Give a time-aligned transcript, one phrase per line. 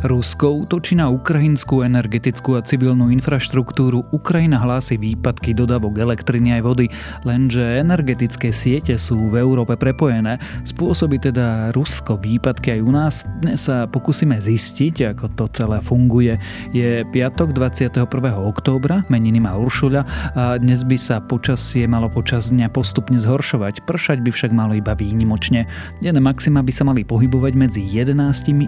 [0.00, 4.08] Rusko útočí na ukrajinskú energetickú a civilnú infraštruktúru.
[4.16, 6.86] Ukrajina hlási výpadky dodávok elektriny aj vody,
[7.28, 10.40] lenže energetické siete sú v Európe prepojené.
[10.64, 13.14] Spôsobí teda Rusko výpadky aj u nás?
[13.44, 16.40] Dnes sa pokúsime zistiť, ako to celé funguje.
[16.72, 18.08] Je piatok 21.
[18.40, 23.84] októbra, meniny má Uršuľa a dnes by sa počasie malo počas dňa postupne zhoršovať.
[23.84, 25.68] Pršať by však malo iba výnimočne.
[26.00, 28.16] Denné maxima by sa mali pohybovať medzi 11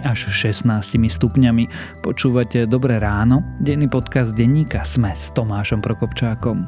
[0.05, 1.22] až 16 stupňami.
[2.03, 6.67] Počúvate Dobré ráno, denný podcast denníka Sme s Tomášom Prokopčákom.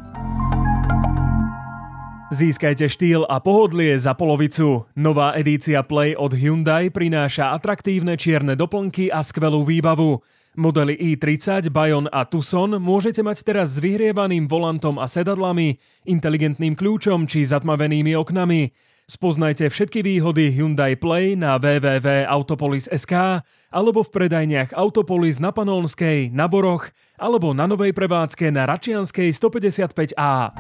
[2.31, 4.87] Získajte štýl a pohodlie za polovicu.
[4.95, 10.23] Nová edícia Play od Hyundai prináša atraktívne čierne doplnky a skvelú výbavu.
[10.55, 17.27] Modely i30, Bayon a Tucson môžete mať teraz s vyhrievaným volantom a sedadlami, inteligentným kľúčom
[17.27, 18.71] či zatmavenými oknami.
[19.05, 26.89] Spoznajte všetky výhody Hyundai Play na www.autopolis.sk alebo v predajniach Autopolis na Panolskej, na Boroch
[27.21, 30.57] alebo na novej prevádzke na Račianskej 155A.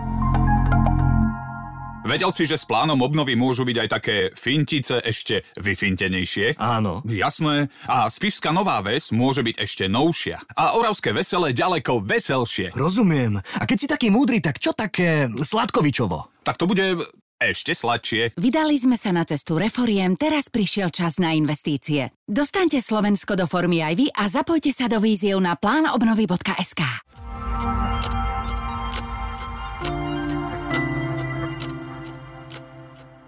[2.05, 6.61] Vedel si, že s plánom obnovy môžu byť aj také fintice ešte vyfintenejšie?
[6.61, 7.01] Áno.
[7.09, 7.73] Jasné.
[7.89, 10.37] A Spišská Nová Ves môže byť ešte novšia.
[10.53, 12.77] A Oravské veselé ďaleko veselšie.
[12.77, 13.41] Rozumiem.
[13.41, 16.45] A keď si taký múdry, tak čo také Sladkovičovo?
[16.45, 17.09] Tak to bude
[17.51, 18.39] ešte sladšie.
[18.41, 22.09] Vydali sme sa na cestu reforiem, teraz prišiel čas na investície.
[22.25, 26.83] Dostaňte Slovensko do formy aj vy a zapojte sa do víziev na plánobnovy.sk.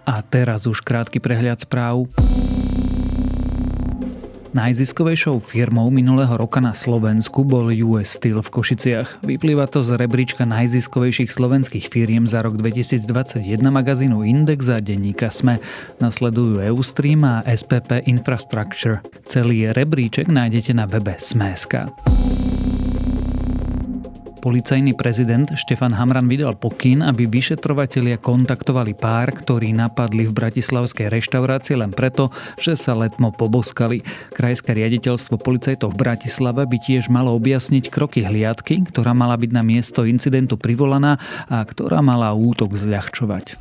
[0.07, 2.07] A teraz už krátky prehľad správ.
[4.53, 9.25] Najziskovejšou firmou minulého roka na Slovensku bol US Steel v Košiciach.
[9.25, 15.57] Vyplýva to z rebríčka najziskovejších slovenských firiem za rok 2021 magazínu Index a denníka SME.
[15.97, 19.03] Nasledujú Eustream a SPP Infrastructure.
[19.25, 21.87] Celý rebríček nájdete na webe SME.sk.
[24.37, 31.75] Policajný prezident Štefan Hamran vydal pokyn, aby vyšetrovatelia kontaktovali pár, ktorí napadli v bratislavskej reštaurácii
[31.81, 32.29] len preto,
[32.61, 34.05] že sa letmo poboskali.
[34.37, 39.65] Krajské riaditeľstvo policajtov v Bratislave by tiež malo objasniť kroky hliadky, ktorá mala byť na
[39.65, 41.17] miesto incidentu privolaná
[41.49, 43.57] a ktorá mala útok zľahčovať.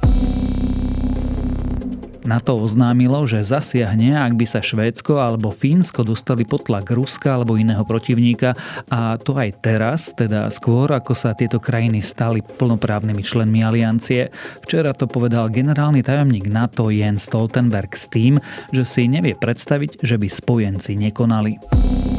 [2.27, 7.55] NATO oznámilo, že zasiahne, ak by sa Švédsko alebo Fínsko dostali pod tlak Ruska alebo
[7.55, 8.59] iného protivníka
[8.91, 14.35] a to aj teraz, teda skôr ako sa tieto krajiny stali plnoprávnymi členmi aliancie.
[14.67, 18.43] Včera to povedal generálny tajomník NATO Jens Stoltenberg s tým,
[18.75, 22.16] že si nevie predstaviť, že by spojenci nekonali.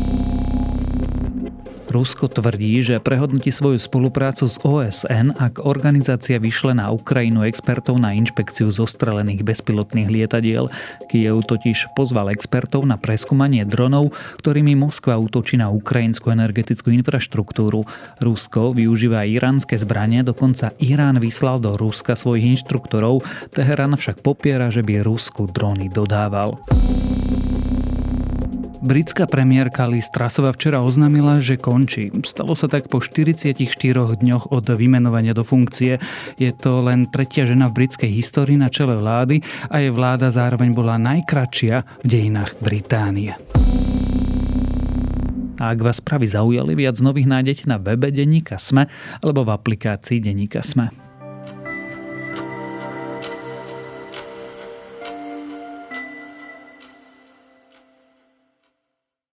[1.88, 8.12] Rusko tvrdí, že prehodnotí svoju spoluprácu s OSN, ak organizácia vyšle na Ukrajinu expertov na
[8.12, 10.68] inšpekciu zostrelených bezpilotných lietadiel.
[11.08, 14.12] Kiev totiž pozval expertov na preskúmanie dronov,
[14.44, 17.88] ktorými Moskva útočí na ukrajinskú energetickú infraštruktúru.
[18.20, 23.24] Rusko využíva iránske zbranie, dokonca Irán vyslal do Ruska svojich inštruktorov,
[23.56, 26.60] Teherán však popiera, že by Rusku drony dodával.
[28.88, 32.08] Britská premiérka Liz Trasova včera oznámila, že končí.
[32.24, 33.52] Stalo sa tak po 44
[34.16, 36.00] dňoch od vymenovania do funkcie.
[36.40, 40.72] Je to len tretia žena v britskej histórii na čele vlády a jej vláda zároveň
[40.72, 43.36] bola najkratšia v dejinách Británie.
[45.60, 48.88] A ak vás pravy zaujali, viac nových nájdete na webe Denníka Sme
[49.20, 51.07] alebo v aplikácii Denníka Sme.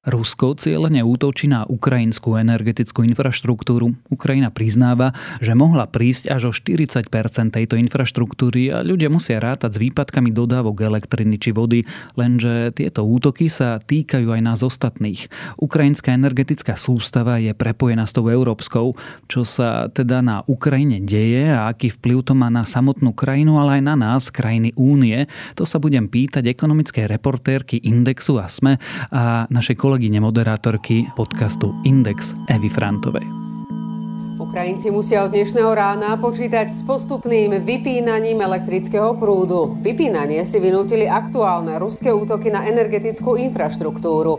[0.04, 3.96] Rusko cieľne útočí na ukrajinskú energetickú infraštruktúru.
[4.12, 7.08] Ukrajina priznáva, že mohla prísť až o 40%
[7.50, 11.88] tejto infraštruktúry a ľudia musia rátať s výpadkami dodávok elektriny či vody,
[12.20, 15.32] lenže tieto útoky sa týkajú aj nás ostatných.
[15.56, 18.92] Ukrajinská energetická sústava je prepojená s tou európskou.
[19.24, 23.80] Čo sa teda na Ukrajine deje a aký vplyv to má na samotnú krajinu, ale
[23.80, 25.24] aj na nás, krajiny únie,
[25.56, 28.76] to sa budem pýtať ekonomickej reportérky Indexu a SME
[29.08, 33.22] a našej kolegyne moderátorky podcastu Index Evy Frantovej.
[34.42, 39.78] Ukrajinci musia od dnešného rána počítať s postupným vypínaním elektrického prúdu.
[39.78, 44.34] Vypínanie si vynútili aktuálne ruské útoky na energetickú infraštruktúru.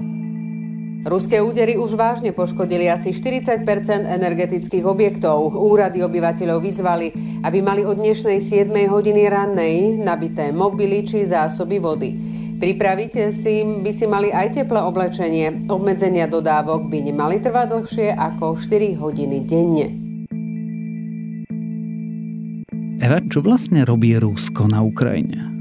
[1.07, 3.63] Ruské údery už vážne poškodili asi 40%
[4.11, 5.55] energetických objektov.
[5.55, 7.15] Úrady obyvateľov vyzvali,
[7.47, 12.34] aby mali od dnešnej 7 hodiny rannej nabité mobily či zásoby vody.
[12.55, 15.67] Pripravíte si by si mali aj teplé oblečenie.
[15.67, 19.87] Obmedzenia dodávok by nemali trvať dlhšie ako 4 hodiny denne.
[23.03, 25.54] Eva, čo vlastne robí Rusko na Ukrajine?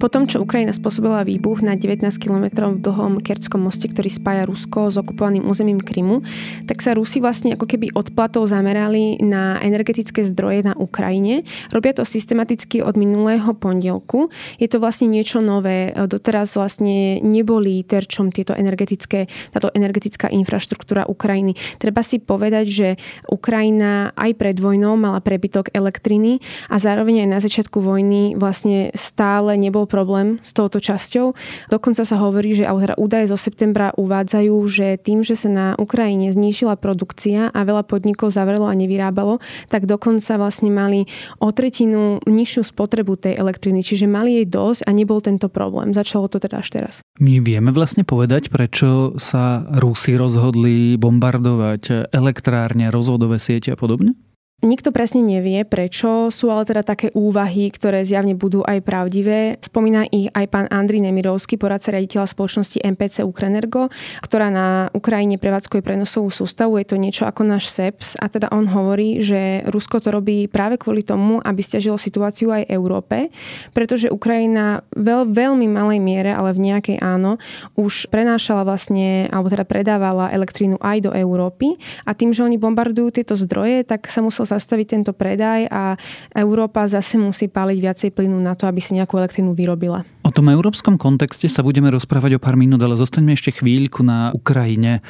[0.00, 4.96] Potom, čo Ukrajina spôsobila výbuch na 19 km dlhom Kerčskom moste, ktorý spája Rusko s
[4.96, 6.24] okupovaným územím Krymu,
[6.64, 11.44] tak sa Rusi vlastne ako keby odplatou zamerali na energetické zdroje na Ukrajine.
[11.68, 14.32] Robia to systematicky od minulého pondelku.
[14.56, 15.92] Je to vlastne niečo nové.
[15.92, 21.52] Doteraz vlastne neboli terčom tieto energetické, táto energetická infraštruktúra Ukrajiny.
[21.76, 22.88] Treba si povedať, že
[23.28, 26.40] Ukrajina aj pred vojnou mala prebytok elektriny
[26.72, 31.34] a zároveň aj na začiatku vojny vlastne stále nebol problém s touto časťou.
[31.66, 36.30] Dokonca sa hovorí, že teda údaje zo septembra uvádzajú, že tým, že sa na Ukrajine
[36.30, 41.10] znížila produkcia a veľa podnikov zavrelo a nevyrábalo, tak dokonca vlastne mali
[41.42, 45.90] o tretinu nižšiu spotrebu tej elektriny, čiže mali jej dosť a nebol tento problém.
[45.90, 46.94] Začalo to teda až teraz.
[47.18, 54.14] My vieme vlastne povedať, prečo sa Rusi rozhodli bombardovať elektrárne, rozvodové siete a podobne?
[54.60, 56.28] Nikto presne nevie, prečo.
[56.28, 59.56] Sú ale teda také úvahy, ktoré zjavne budú aj pravdivé.
[59.56, 63.88] Spomína ich aj pán Andri Nemirovský, poradca riaditeľa spoločnosti MPC Ukrenergo,
[64.20, 66.76] ktorá na Ukrajine prevádzkuje prenosovú sústavu.
[66.76, 70.76] Je to niečo ako náš SEPS a teda on hovorí, že Rusko to robí práve
[70.76, 73.32] kvôli tomu, aby stiažilo situáciu aj Európe,
[73.72, 77.40] pretože Ukrajina veľ, veľmi malej miere, ale v nejakej áno,
[77.80, 83.16] už prenášala vlastne, alebo teda predávala elektrínu aj do Európy a tým, že oni bombardujú
[83.16, 85.94] tieto zdroje, tak sa musel zastaviť tento predaj a
[86.34, 90.02] Európa zase musí páliť viacej plynu na to, aby si nejakú elektrínu vyrobila.
[90.26, 94.34] O tom európskom kontexte sa budeme rozprávať o pár minút, ale zostaňme ešte chvíľku na
[94.34, 95.02] Ukrajine.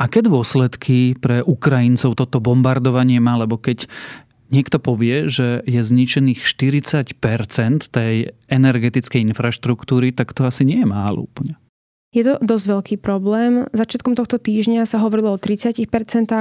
[0.00, 3.36] Aké dôsledky pre Ukrajincov toto bombardovanie má?
[3.36, 3.90] Lebo keď
[4.48, 11.28] niekto povie, že je zničených 40% tej energetickej infraštruktúry, tak to asi nie je málo
[11.28, 11.60] úplne.
[12.08, 13.68] Je to dosť veľký problém.
[13.76, 15.92] Začiatkom tohto týždňa sa hovorilo o 30%,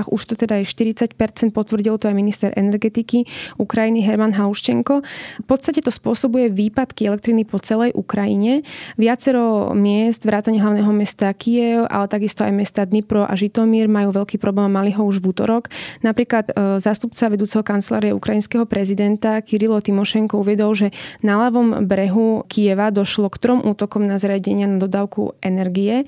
[0.08, 1.12] už to teda je 40%,
[1.52, 3.28] potvrdil to aj minister energetiky
[3.60, 5.04] Ukrajiny Herman Hauščenko.
[5.44, 8.64] V podstate to spôsobuje výpadky elektriny po celej Ukrajine.
[8.96, 14.40] Viacero miest, vrátane hlavného mesta Kiev, ale takisto aj mesta Dnipro a Žitomír majú veľký
[14.40, 15.68] problém a mali ho už v útorok.
[16.00, 20.88] Napríklad e, zástupca vedúceho kancelárie ukrajinského prezidenta Kirilo Timošenko uvedol, že
[21.20, 26.06] na ľavom brehu Kieva došlo k trom útokom na zariadenia na dodávku energie energie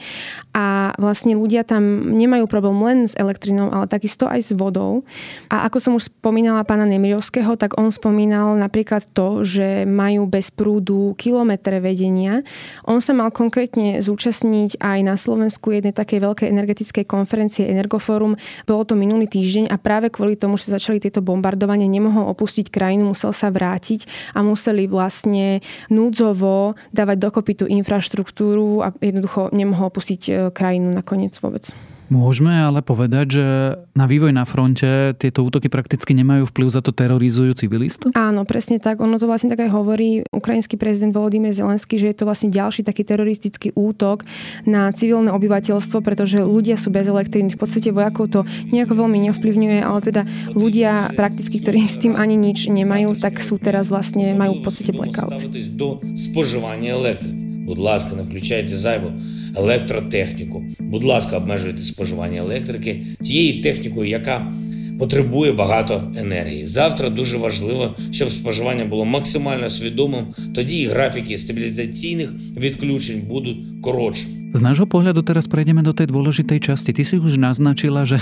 [0.54, 5.02] a vlastne ľudia tam nemajú problém len s elektrinou, ale takisto aj s vodou.
[5.50, 10.54] A ako som už spomínala pána Nemirovského, tak on spomínal napríklad to, že majú bez
[10.54, 12.46] prúdu kilometre vedenia.
[12.86, 18.36] On sa mal konkrétne zúčastniť aj na Slovensku jednej takej veľkej energetickej konferencie Energoforum.
[18.68, 22.68] Bolo to minulý týždeň a práve kvôli tomu, že sa začali tieto bombardovania, nemohol opustiť
[22.68, 24.06] krajinu, musel sa vrátiť
[24.36, 30.92] a museli vlastne núdzovo dávať dokopy tú infraštruktúru a jednoducho jednoducho nemohol opustiť e, krajinu
[30.92, 31.72] nakoniec vôbec.
[32.10, 33.46] Môžeme ale povedať, že
[33.94, 38.10] na vývoj na fronte tieto útoky prakticky nemajú vplyv, za to terorizujú civilistov?
[38.18, 38.98] Áno, presne tak.
[38.98, 42.82] Ono to vlastne tak aj hovorí ukrajinský prezident Volodymyr Zelenský, že je to vlastne ďalší
[42.82, 44.26] taký teroristický útok
[44.66, 47.54] na civilné obyvateľstvo, pretože ľudia sú bez elektriny.
[47.54, 48.42] V podstate vojakov to
[48.74, 50.26] nejako veľmi neovplyvňuje, ale teda
[50.58, 54.98] ľudia prakticky, ktorí s tým ani nič nemajú, tak sú teraz vlastne, majú v podstate
[54.98, 55.46] blackout.
[55.78, 57.49] Do spožívania elektriky.
[57.70, 59.12] Будь ласка, не включайте зайву
[59.56, 60.64] електротехніку.
[60.80, 64.54] Будь ласка, обмежуйте споживання електрики тією технікою, яка
[65.00, 66.66] потребує багато енергії.
[66.66, 70.26] Завтра дуже важливо, щоб споживання було максимально свідомим.
[70.56, 74.36] Тоді і графіки стабілізаційних відключень будуть коротшими.
[74.54, 76.90] Z nášho pohľadu teraz prejdeme do tej dôležitej časti.
[76.90, 78.18] Ty si už naznačila, že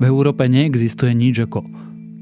[0.00, 1.68] v Európe neexistuje nič ako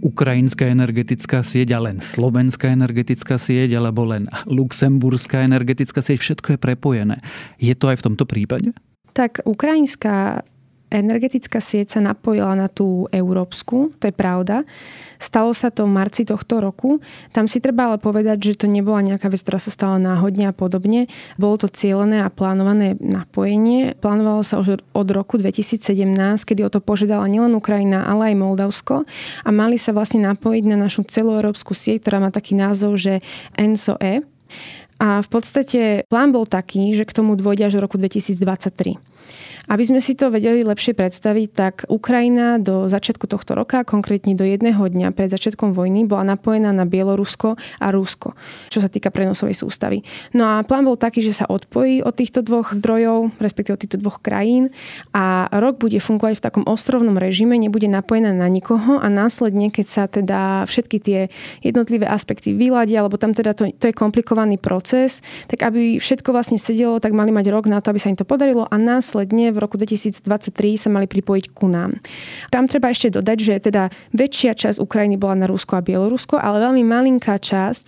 [0.04, 6.58] ukrajinská energetická sieť a len slovenská energetická sieť alebo len luxemburská energetická sieť, všetko je
[6.60, 7.16] prepojené.
[7.56, 8.76] Je to aj v tomto prípade?
[9.16, 10.44] Tak ukrajinská
[10.94, 14.62] energetická sieť sa napojila na tú európsku, to je pravda.
[15.18, 17.00] Stalo sa to v marci tohto roku.
[17.32, 20.54] Tam si treba ale povedať, že to nebola nejaká vec, ktorá sa stala náhodne a
[20.54, 21.08] podobne.
[21.40, 23.96] Bolo to cieľené a plánované napojenie.
[23.98, 25.80] Plánovalo sa už od roku 2017,
[26.44, 29.08] kedy o to požiadala nielen Ukrajina, ale aj Moldavsko.
[29.42, 33.24] A mali sa vlastne napojiť na našu celoeurópsku sieť, ktorá má taký názov, že
[33.56, 34.22] ENSO-E.
[35.00, 39.00] A v podstate plán bol taký, že k tomu dôjde až do roku 2023.
[39.64, 44.44] Aby sme si to vedeli lepšie predstaviť, tak Ukrajina do začiatku tohto roka, konkrétne do
[44.44, 48.36] jedného dňa pred začiatkom vojny, bola napojená na Bielorusko a Rusko,
[48.68, 50.04] čo sa týka prenosovej sústavy.
[50.36, 53.98] No a plán bol taký, že sa odpojí od týchto dvoch zdrojov, respektíve od týchto
[54.04, 54.68] dvoch krajín
[55.16, 59.86] a rok bude fungovať v takom ostrovnom režime, nebude napojená na nikoho a následne, keď
[59.88, 61.20] sa teda všetky tie
[61.64, 66.60] jednotlivé aspekty vyladia, alebo tam teda to, to je komplikovaný proces, tak aby všetko vlastne
[66.60, 69.62] sedelo, tak mali mať rok na to, aby sa im to podarilo a následne v
[69.62, 70.26] roku 2023
[70.74, 72.02] sa mali pripojiť ku nám.
[72.50, 76.58] Tam treba ešte dodať, že teda väčšia časť Ukrajiny bola na Rusko a Bielorusko, ale
[76.58, 77.84] veľmi malinká časť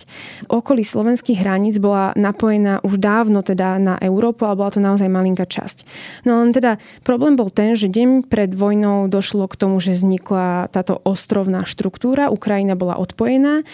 [0.47, 5.11] v okolí slovenských hraníc bola napojená už dávno teda na Európu, ale bola to naozaj
[5.11, 5.83] malinká časť.
[6.23, 10.71] No len teda problém bol ten, že deň pred vojnou došlo k tomu, že vznikla
[10.71, 13.67] táto ostrovná štruktúra, Ukrajina bola odpojená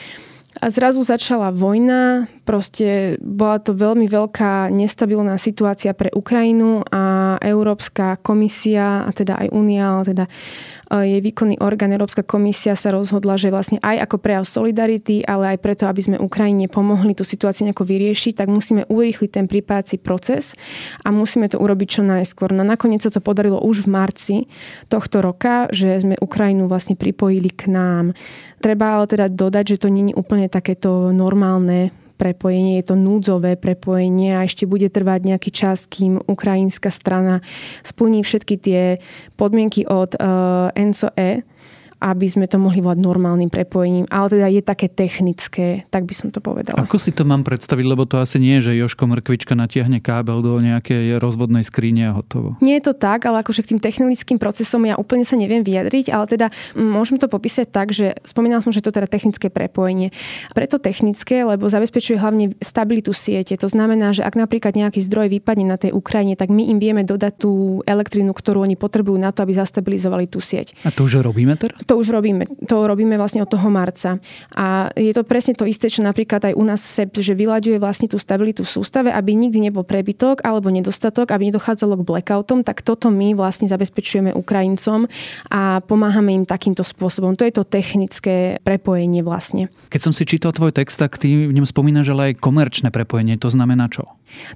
[0.61, 7.01] a zrazu začala vojna, proste bola to veľmi veľká nestabilná situácia pre Ukrajinu a
[7.43, 10.25] Európska komisia, a teda aj Únia, ale teda
[10.93, 15.63] jej výkonný orgán Európska komisia sa rozhodla, že vlastne aj ako prejav solidarity, ale aj
[15.65, 20.53] preto, aby sme Ukrajine pomohli tú situáciu nejako vyriešiť, tak musíme urýchliť ten pripájací proces
[21.01, 22.53] a musíme to urobiť čo najskôr.
[22.53, 24.35] No nakoniec sa to podarilo už v marci
[24.85, 28.13] tohto roka, že sme Ukrajinu vlastne pripojili k nám.
[28.61, 31.89] Treba ale teda dodať, že to je úplne takéto normálne
[32.23, 37.43] prepojenie, je to núdzové prepojenie a ešte bude trvať nejaký čas, kým ukrajinská strana
[37.83, 39.03] splní všetky tie
[39.35, 41.43] podmienky od uh, ENSO-E,
[42.03, 44.03] aby sme to mohli volať normálnym prepojením.
[44.11, 46.83] Ale teda je také technické, tak by som to povedala.
[46.83, 50.43] Ako si to mám predstaviť, lebo to asi nie je, že Joško Mrkvička natiahne kábel
[50.43, 52.59] do nejakej rozvodnej skrine a hotovo.
[52.59, 56.11] Nie je to tak, ale akože k tým technickým procesom ja úplne sa neviem vyjadriť,
[56.11, 60.11] ale teda môžeme to popísať tak, že spomínal som, že to teda technické prepojenie.
[60.51, 63.55] Preto technické, lebo zabezpečuje hlavne stabilitu siete.
[63.55, 67.07] To znamená, že ak napríklad nejaký zdroj vypadne na tej Ukrajine, tak my im vieme
[67.07, 70.75] dodať tú elektrínu, ktorú oni potrebujú na to, aby zastabilizovali tú sieť.
[70.83, 71.79] A to už robíme teraz?
[71.85, 72.45] To už robíme.
[72.67, 74.17] To robíme vlastne od toho marca.
[74.53, 78.07] A je to presne to isté, čo napríklad aj u nás SEP, že vyľaďuje vlastne
[78.09, 82.81] tú stabilitu v sústave, aby nikdy nebol prebytok alebo nedostatok, aby nedochádzalo k blackoutom, tak
[82.81, 85.05] toto my vlastne zabezpečujeme Ukrajincom
[85.49, 87.37] a pomáhame im takýmto spôsobom.
[87.37, 89.69] To je to technické prepojenie vlastne.
[89.89, 93.37] Keď som si čítal tvoj text, tak ty v ňom spomínaš ale aj komerčné prepojenie.
[93.41, 94.07] To znamená čo?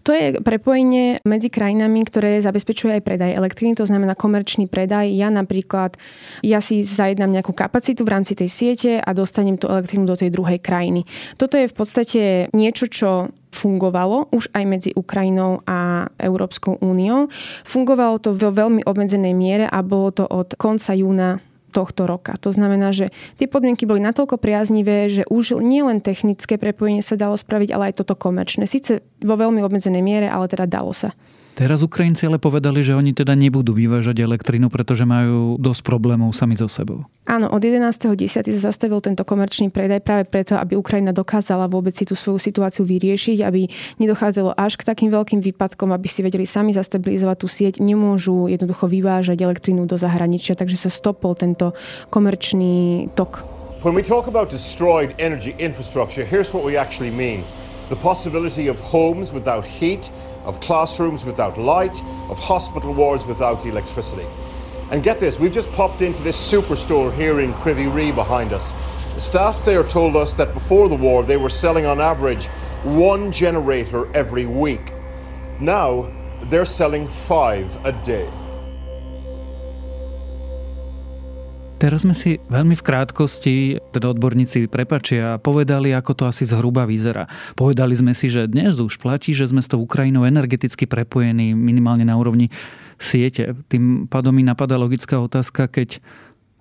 [0.03, 5.09] To je prepojenie medzi krajinami, ktoré zabezpečuje aj predaj elektriny, to znamená komerčný predaj.
[5.13, 5.97] Ja napríklad,
[6.41, 10.33] ja si zajednám nejakú kapacitu v rámci tej siete a dostanem tú elektrínu do tej
[10.33, 11.05] druhej krajiny.
[11.35, 12.21] Toto je v podstate
[12.53, 13.09] niečo, čo
[13.57, 17.31] fungovalo už aj medzi Ukrajinou a Európskou úniou.
[17.65, 21.41] Fungovalo to vo veľmi obmedzenej miere a bolo to od konca júna
[21.77, 22.33] tohto roka.
[22.41, 27.13] To znamená, že tie podmienky boli natoľko priaznivé, že už nie len technické prepojenie sa
[27.13, 28.65] dalo spraviť, ale aj toto komerčné.
[28.65, 31.13] Sice vo veľmi obmedzenej miere, ale teda dalo sa.
[31.57, 36.53] Teraz Ukrajinci ale povedali, že oni teda nebudú vyvážať elektrinu, pretože majú dosť problémov sami
[36.53, 37.09] so sebou.
[37.25, 38.29] Áno, od 11.10.
[38.29, 42.85] sa zastavil tento komerčný predaj práve preto, aby Ukrajina dokázala vôbec si tú svoju situáciu
[42.85, 47.81] vyriešiť, aby nedochádzalo až k takým veľkým výpadkom, aby si vedeli sami zastabilizovať tú sieť.
[47.81, 51.73] Nemôžu jednoducho vyvážať elektrinu do zahraničia, takže sa stopol tento
[52.13, 53.41] komerčný tok.
[53.81, 57.41] When we talk about destroyed energy infrastructure, here's what we actually mean.
[57.89, 60.13] The possibility of homes without heat,
[60.47, 64.25] of classrooms without light, of hospital wards without electricity.
[64.89, 68.71] And get this, we've just popped into this superstore here in Crivy Ree behind us.
[69.13, 72.47] The staff there told us that before the war they were selling on average
[72.83, 74.93] one generator every week.
[75.59, 76.11] Now
[76.43, 78.29] they're selling five a day.
[81.77, 87.29] Teraz sme si veľmi v krátkosti, teda odborníci prepačia, povedali, ako to asi zhruba vyzerá.
[87.53, 92.01] Povedali sme si, že dnes už platí, že sme s tou Ukrajinou energeticky prepojení minimálne
[92.01, 92.49] na úrovni
[92.97, 93.53] siete.
[93.69, 96.01] Tým pádom mi napadá logická otázka, keď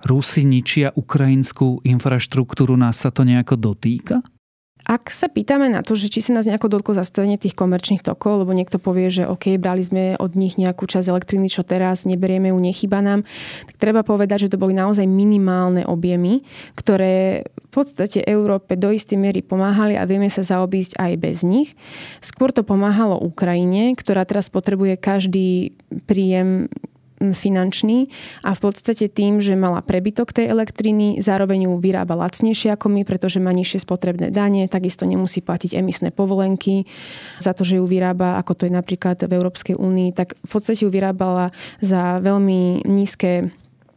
[0.04, 4.20] Rusi ničia ukrajinskú infraštruktúru, nás sa to nejako dotýka?
[4.86, 8.46] Ak sa pýtame na to, že či sa nás nejako dotklo zastavenie tých komerčných tokov,
[8.46, 12.54] lebo niekto povie, že OK, brali sme od nich nejakú časť elektriny, čo teraz neberieme
[12.54, 13.26] ju, nechyba nám,
[13.66, 16.46] tak treba povedať, že to boli naozaj minimálne objemy,
[16.78, 21.74] ktoré v podstate Európe do istej miery pomáhali a vieme sa zaobísť aj bez nich.
[22.22, 25.74] Skôr to pomáhalo Ukrajine, ktorá teraz potrebuje každý
[26.06, 26.70] príjem
[27.20, 28.12] finančný
[28.44, 33.02] a v podstate tým, že mala prebytok tej elektriny, zároveň ju vyrába lacnejšie ako my,
[33.08, 36.84] pretože má nižšie spotrebné dane, takisto nemusí platiť emisné povolenky
[37.40, 40.84] za to, že ju vyrába, ako to je napríklad v Európskej únii, tak v podstate
[40.84, 43.48] ju vyrábala za veľmi nízke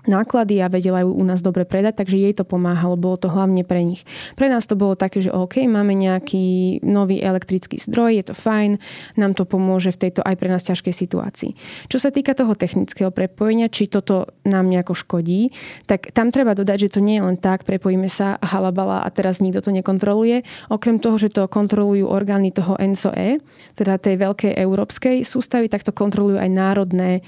[0.08, 3.68] náklady a vedela ju u nás dobre predať, takže jej to pomáhalo, bolo to hlavne
[3.68, 4.08] pre nich.
[4.40, 8.80] Pre nás to bolo také, že OK, máme nejaký nový elektrický zdroj, je to fajn,
[9.20, 11.52] nám to pomôže v tejto aj pre nás ťažkej situácii.
[11.92, 15.52] Čo sa týka toho technického prepojenia, či toto nám nejako škodí,
[15.84, 19.44] tak tam treba dodať, že to nie je len tak, prepojíme sa halabala a teraz
[19.44, 20.48] nikto to nekontroluje.
[20.72, 23.44] Okrem toho, že to kontrolujú orgány toho NSOE,
[23.76, 27.22] teda tej veľkej európskej sústavy, tak to kontrolujú aj národné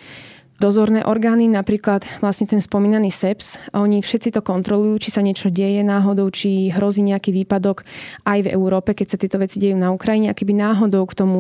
[0.62, 5.82] dozorné orgány, napríklad vlastne ten spomínaný SEPS, oni všetci to kontrolujú, či sa niečo deje
[5.82, 7.82] náhodou, či hrozí nejaký výpadok
[8.30, 10.30] aj v Európe, keď sa tieto veci dejú na Ukrajine.
[10.30, 11.40] A keby náhodou k tomu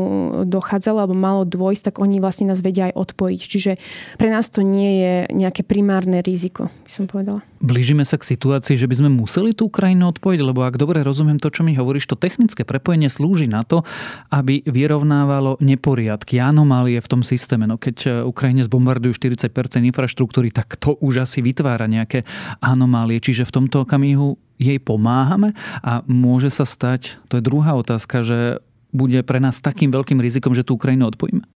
[0.49, 3.41] dochádzalo alebo malo dôjsť, tak oni vlastne nás vedia aj odpojiť.
[3.45, 3.71] Čiže
[4.17, 7.45] pre nás to nie je nejaké primárne riziko, by som povedala.
[7.61, 11.37] Blížime sa k situácii, že by sme museli tú Ukrajinu odpojiť, lebo ak dobre rozumiem
[11.37, 13.85] to, čo mi hovoríš, to technické prepojenie slúži na to,
[14.33, 17.69] aby vyrovnávalo neporiadky, anomálie v tom systéme.
[17.69, 19.51] No keď Ukrajine zbombardujú 40%
[19.91, 22.23] infraštruktúry, tak to už asi vytvára nejaké
[22.63, 23.19] anomálie.
[23.19, 28.61] Čiže v tomto okamihu jej pomáhame a môže sa stať, to je druhá otázka, že
[28.91, 31.47] bude pre nás takým veľkým rizikom, že tú Ukrajinu odpojíme?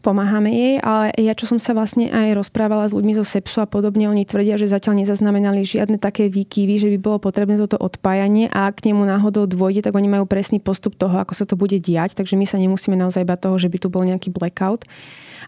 [0.00, 3.68] pomáhame jej, ale ja čo som sa vlastne aj rozprávala s ľuďmi zo SEPSu a
[3.68, 8.50] podobne, oni tvrdia, že zatiaľ nezaznamenali žiadne také výkyvy, že by bolo potrebné toto odpájanie
[8.50, 11.54] a ak k nemu náhodou dôjde, tak oni majú presný postup toho, ako sa to
[11.58, 14.84] bude diať, takže my sa nemusíme naozaj bať toho, že by tu bol nejaký blackout.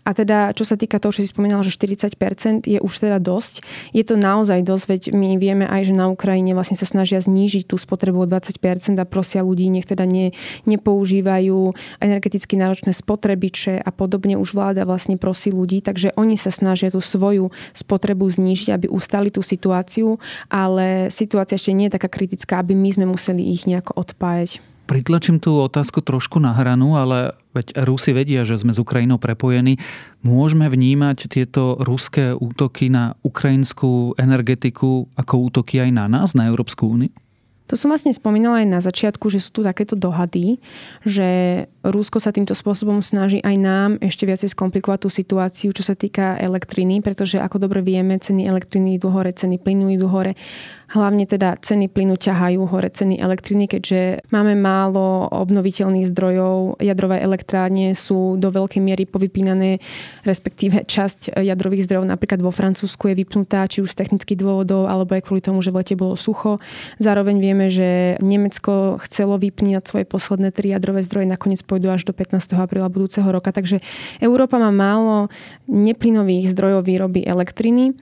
[0.05, 3.63] A teda, čo sa týka toho, čo si spomínala, že 40% je už teda dosť.
[3.95, 7.71] Je to naozaj dosť, veď my vieme aj, že na Ukrajine vlastne sa snažia znížiť
[7.71, 8.59] tú spotrebu o 20%
[8.99, 10.35] a prosia ľudí, nech teda ne,
[10.69, 14.39] nepoužívajú energeticky náročné spotrebiče a podobne.
[14.39, 19.33] Už vláda vlastne prosí ľudí, takže oni sa snažia tú svoju spotrebu znížiť, aby ustali
[19.33, 20.21] tú situáciu,
[20.53, 24.68] ale situácia ešte nie je taká kritická, aby my sme museli ich nejako odpájať.
[24.89, 29.77] Pritlačím tú otázku trošku na hranu, ale veď Rusi vedia, že sme s Ukrajinou prepojení.
[30.25, 36.89] Môžeme vnímať tieto ruské útoky na ukrajinskú energetiku ako útoky aj na nás, na Európsku
[36.89, 37.13] úniu?
[37.69, 40.57] To som vlastne spomínala aj na začiatku, že sú tu takéto dohady,
[41.05, 41.29] že
[41.85, 46.41] Rusko sa týmto spôsobom snaží aj nám ešte viacej skomplikovať tú situáciu, čo sa týka
[46.41, 50.35] elektriny, pretože ako dobre vieme, ceny elektriny idú hore, ceny plynu idú hore
[50.89, 56.81] Hlavne teda ceny plynu ťahajú hore ceny elektriny, keďže máme málo obnoviteľných zdrojov.
[56.81, 59.85] Jadrové elektrárne sú do veľkej miery povypínané,
[60.25, 65.13] respektíve časť jadrových zdrojov napríklad vo Francúzsku je vypnutá, či už z technických dôvodov, alebo
[65.13, 66.57] aj kvôli tomu, že v lete bolo sucho.
[66.97, 72.15] Zároveň vieme, že Nemecko chcelo vypnúť svoje posledné tri jadrové zdroje, nakoniec pôjdu až do
[72.15, 72.55] 15.
[72.55, 73.51] apríla budúceho roka.
[73.51, 73.83] Takže
[74.23, 75.27] Európa má málo
[75.67, 77.99] neplynových zdrojov výroby elektriny.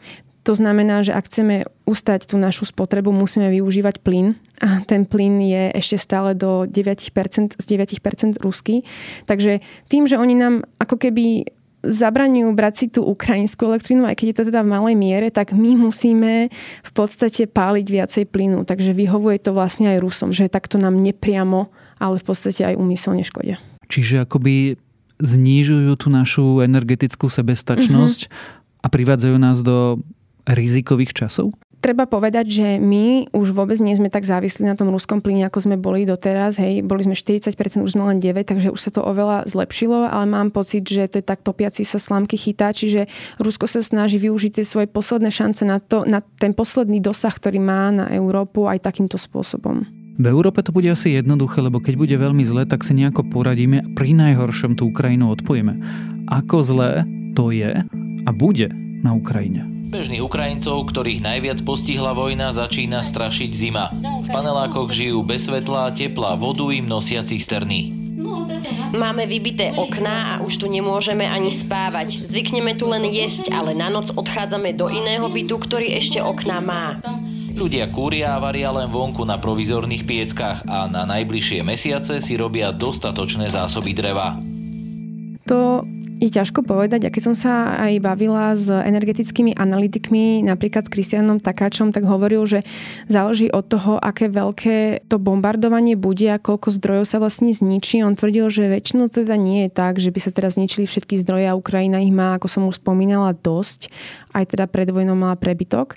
[0.46, 4.38] To znamená, že ak chceme ustať tú našu spotrebu, musíme využívať plyn.
[4.62, 8.86] A ten plyn je ešte stále do 9%, z 9% ruský.
[9.26, 9.58] Takže
[9.90, 11.50] tým, že oni nám ako keby
[11.86, 15.54] zabraňujú brať si tú ukrajinskú elektrínu, aj keď je to teda v malej miere, tak
[15.54, 16.50] my musíme
[16.82, 18.66] v podstate páliť viacej plynu.
[18.66, 23.22] Takže vyhovuje to vlastne aj Rusom, že takto nám nepriamo, ale v podstate aj úmyselne
[23.22, 23.56] škodia.
[23.86, 24.76] Čiže akoby
[25.22, 28.84] znižujú tú našu energetickú sebestačnosť mm-hmm.
[28.84, 30.02] a privádzajú nás do
[30.46, 31.56] rizikových časov?
[31.86, 35.70] Treba povedať, že my už vôbec nie sme tak závislí na tom ruskom plyne, ako
[35.70, 36.58] sme boli doteraz.
[36.58, 40.26] Hej, boli sme 40%, už sme len 9, takže už sa to oveľa zlepšilo, ale
[40.26, 43.06] mám pocit, že to je tak topiaci sa slámky chytá, čiže
[43.38, 47.62] Rusko sa snaží využiť tie svoje posledné šance na, to, na ten posledný dosah, ktorý
[47.62, 49.86] má na Európu aj takýmto spôsobom.
[50.18, 53.86] V Európe to bude asi jednoduché, lebo keď bude veľmi zle, tak si nejako poradíme
[53.86, 55.78] a pri najhoršom tú Ukrajinu odpojíme.
[56.34, 57.06] Ako zlé
[57.38, 57.78] to je
[58.26, 58.74] a bude
[59.06, 59.75] na Ukrajine?
[59.86, 63.94] Bežných Ukrajincov, ktorých najviac postihla vojna, začína strašiť zima.
[63.94, 67.94] V panelákoch žijú bez svetla, tepla, vodu im nosia cisterny.
[68.90, 72.26] Máme vybité okná a už tu nemôžeme ani spávať.
[72.26, 76.98] Zvykneme tu len jesť, ale na noc odchádzame do iného bytu, ktorý ešte okná má.
[77.56, 82.74] Ľudia kúria a varia len vonku na provizorných pieckách a na najbližšie mesiace si robia
[82.74, 84.36] dostatočné zásoby dreva.
[85.46, 90.92] To je ťažko povedať a keď som sa aj bavila s energetickými analytikmi, napríklad s
[90.92, 92.64] Kristianom Takáčom, tak hovoril, že
[93.06, 98.00] záleží od toho, aké veľké to bombardovanie bude a koľko zdrojov sa vlastne zničí.
[98.00, 101.46] On tvrdil, že väčšinou teda nie je tak, že by sa teraz zničili všetky zdroje
[101.52, 103.92] a Ukrajina ich má, ako som už spomínala, dosť
[104.36, 105.96] aj teda pred vojnou mala prebytok.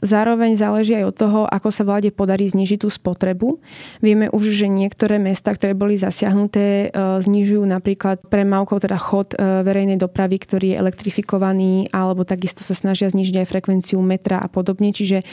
[0.00, 3.60] Zároveň záleží aj od toho, ako sa vláde podarí znižiť tú spotrebu.
[4.00, 9.60] Vieme už, že niektoré mesta, ktoré boli zasiahnuté, e, znižujú napríklad premávkou, teda chod e,
[9.60, 14.90] verejnej dopravy, ktorý je elektrifikovaný, alebo takisto sa snažia znižiť aj frekvenciu metra a podobne.
[14.96, 15.26] Čiže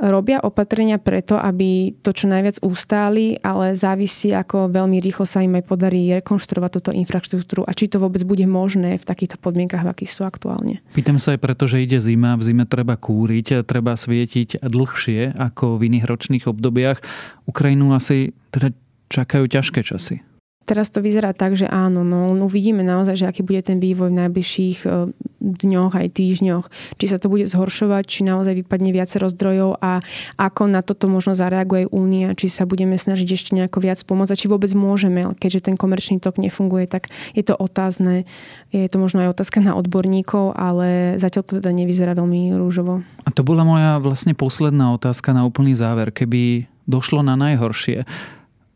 [0.00, 5.58] robia opatrenia preto, aby to čo najviac ustáli, ale závisí, ako veľmi rýchlo sa im
[5.58, 9.92] aj podarí rekonštruovať túto infraštruktúru a či to vôbec bude možné v takýchto podmienkach, v
[9.92, 10.80] akých sú aktuálne.
[10.94, 15.78] Pýtam sa aj preto, že ide zima, v zime treba kúriť, treba svietiť dlhšie ako
[15.78, 17.02] v iných ročných obdobiach.
[17.44, 18.74] Ukrajinu asi teda
[19.08, 20.22] čakajú ťažké časy.
[20.68, 24.20] Teraz to vyzerá tak, že áno, no uvidíme naozaj, že aký bude ten vývoj v
[24.28, 26.68] najbližších e, dňoch aj týždňoch.
[27.00, 30.04] Či sa to bude zhoršovať, či naozaj vypadne viacero zdrojov a
[30.36, 34.40] ako na toto možno zareaguje Únia, či sa budeme snažiť ešte nejako viac pomôcť a
[34.44, 38.28] či vôbec môžeme, keďže ten komerčný tok nefunguje, tak je to otázne.
[38.68, 43.00] Je to možno aj otázka na odborníkov, ale zatiaľ to teda nevyzerá veľmi rúžovo.
[43.24, 46.12] A to bola moja vlastne posledná otázka na úplný záver.
[46.12, 48.04] Keby došlo na najhoršie,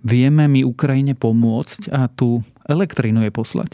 [0.03, 3.71] Vieme my Ukrajine pomôcť a tú elektrínu je poslať?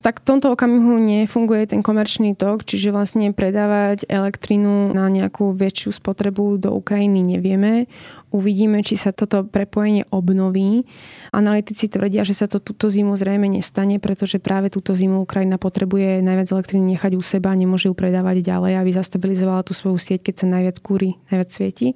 [0.00, 5.92] Tak v tomto okamihu nefunguje ten komerčný tok, čiže vlastne predávať elektrínu na nejakú väčšiu
[5.92, 7.84] spotrebu do Ukrajiny nevieme.
[8.32, 10.88] Uvidíme, či sa toto prepojenie obnoví.
[11.36, 16.24] Analytici tvrdia, že sa to túto zimu zrejme nestane, pretože práve túto zimu Ukrajina potrebuje
[16.24, 20.34] najviac elektriny nechať u seba, nemôže ju predávať ďalej, aby zastabilizovala tú svoju sieť, keď
[20.40, 21.92] sa najviac kúri, najviac svieti.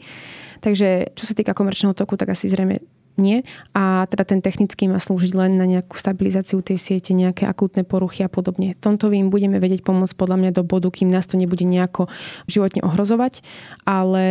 [0.61, 2.85] Takže čo sa týka komerčného toku, tak asi zrejme
[3.15, 3.47] nie.
[3.75, 8.27] A teda ten technický má slúžiť len na nejakú stabilizáciu tej siete, nejaké akútne poruchy
[8.27, 8.75] a podobne.
[8.79, 12.11] Tomto im budeme vedieť pomôcť podľa mňa do bodu, kým nás to nebude nejako
[12.51, 13.45] životne ohrozovať,
[13.87, 14.27] ale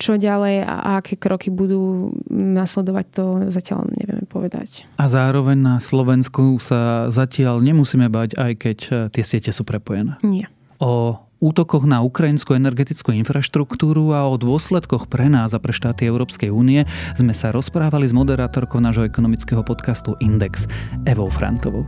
[0.00, 4.88] čo ďalej a aké kroky budú nasledovať, to zatiaľ nevieme povedať.
[4.96, 8.78] A zároveň na Slovensku sa zatiaľ nemusíme bať, aj keď
[9.12, 10.16] tie siete sú prepojené.
[10.24, 10.48] Nie.
[10.80, 16.48] O útokoch na ukrajinskú energetickú infraštruktúru a o dôsledkoch pre nás a pre štáty Európskej
[16.48, 20.64] únie sme sa rozprávali s moderátorkou nášho ekonomického podcastu Index,
[21.04, 21.84] Evou Frantovou.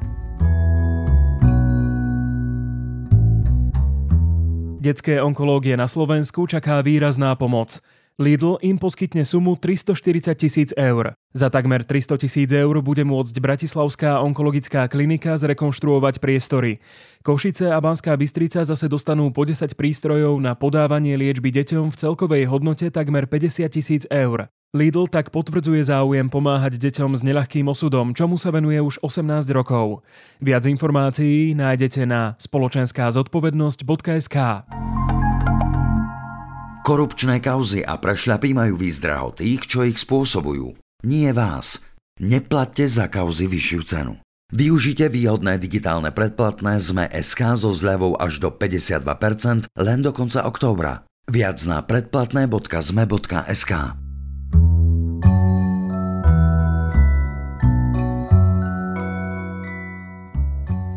[4.78, 7.82] Detské onkológie na Slovensku čaká výrazná pomoc.
[8.18, 11.14] Lidl im poskytne sumu 340 tisíc eur.
[11.30, 16.82] Za takmer 300 tisíc eur bude môcť Bratislavská onkologická klinika zrekonštruovať priestory.
[17.22, 22.50] Košice a Banská Bystrica zase dostanú po 10 prístrojov na podávanie liečby deťom v celkovej
[22.50, 24.50] hodnote takmer 50 tisíc eur.
[24.74, 30.02] Lidl tak potvrdzuje záujem pomáhať deťom s neľahkým osudom, čomu sa venuje už 18 rokov.
[30.42, 34.36] Viac informácií nájdete na spoločenská zodpovednosť.sk.
[36.88, 40.72] Korupčné kauzy a prešľapy majú výzdraho tých, čo ich spôsobujú.
[41.04, 41.84] Nie vás.
[42.16, 44.16] Neplatte za kauzy vyššiu cenu.
[44.56, 51.04] Využite výhodné digitálne predplatné ZME SK so zľavou až do 52% len do konca októbra.
[51.28, 53.72] Viac na predplatné.zme.sk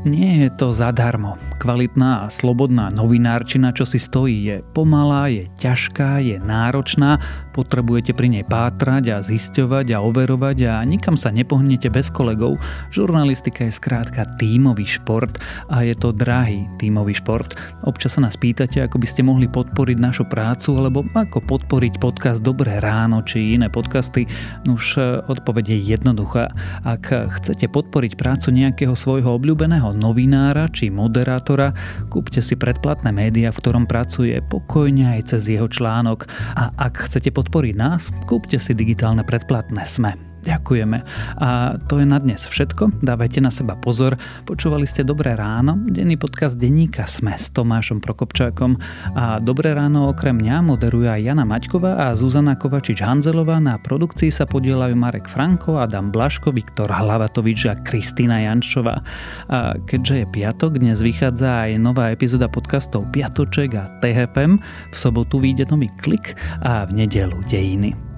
[0.02, 1.38] Nie je to zadarmo.
[1.62, 7.22] Kvalitná a slobodná novinárčina, čo si stojí, je pomalá, je ťažká, je náročná,
[7.54, 12.58] potrebujete pri nej pátrať a zisťovať a overovať a nikam sa nepohnete bez kolegov.
[12.90, 15.38] Žurnalistika je skrátka tímový šport
[15.70, 17.54] a je to drahý tímový šport.
[17.86, 22.42] Občas sa nás pýtate, ako by ste mohli podporiť našu prácu alebo ako podporiť podcast
[22.42, 24.26] Dobré ráno či iné podcasty.
[24.66, 26.50] Už e, odpoveď je jednoduchá.
[26.90, 31.76] Ak chcete podporiť prácu nejakého svojho obľúbeného novinára či moderátora,
[32.08, 36.26] kúpte si predplatné média, v ktorom pracuje pokojne aj cez jeho článok.
[36.56, 40.31] A ak chcete podporiť nás, kúpte si digitálne predplatné SME.
[40.42, 41.06] Ďakujeme.
[41.38, 43.06] A to je na dnes všetko.
[43.06, 44.18] Dávajte na seba pozor.
[44.50, 48.74] Počúvali ste Dobré ráno, denný podcast denníka Sme s Tomášom Prokopčákom.
[49.14, 53.62] A Dobré ráno okrem mňa moderuje aj Jana Maťková a Zuzana Kovačič-Hanzelová.
[53.62, 58.98] Na produkcii sa podielajú Marek Franko, Adam Blaško, Viktor Hlavatovič a Kristýna Jančová.
[59.46, 64.58] A keďže je piatok, dnes vychádza aj nová epizóda podcastov Piatoček a THPM.
[64.90, 66.34] V sobotu vyjde nový klik
[66.66, 68.11] a v nedelu Dejiny.